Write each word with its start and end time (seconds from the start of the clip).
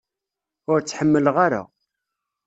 Ur 0.71 0.79
tt-ḥemmleɣ 0.81 1.35
ara. 1.45 1.63